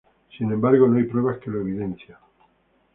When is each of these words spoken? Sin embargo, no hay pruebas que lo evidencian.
Sin 0.35 0.51
embargo, 0.51 0.87
no 0.87 0.97
hay 0.97 1.03
pruebas 1.03 1.37
que 1.37 1.51
lo 1.51 1.59
evidencian. 1.61 2.17